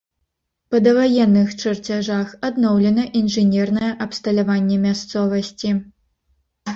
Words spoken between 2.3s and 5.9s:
адноўлена інжынернае абсталяванне мясцовасці.